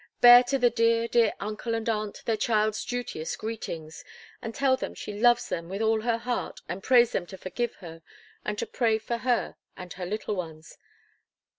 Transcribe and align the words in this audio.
Bear 0.19 0.41
to 0.45 0.57
the 0.57 0.71
dear, 0.71 1.07
dear 1.07 1.31
uncle 1.39 1.75
and 1.75 1.87
aunt 1.87 2.23
their 2.25 2.35
child's 2.35 2.83
duteous 2.83 3.35
greetings, 3.35 4.03
and 4.41 4.55
tell 4.55 4.75
them 4.75 4.95
she 4.95 5.13
loves 5.13 5.47
them 5.49 5.69
with 5.69 5.79
all 5.79 6.01
her 6.01 6.17
heart, 6.17 6.59
and 6.67 6.81
prays 6.81 7.11
them 7.11 7.27
to 7.27 7.37
forgive 7.37 7.75
her, 7.75 8.01
and 8.43 8.57
to 8.57 8.65
pray 8.65 8.97
for 8.97 9.17
her 9.17 9.57
and 9.77 9.93
her 9.93 10.05
little 10.07 10.35
ones! 10.35 10.75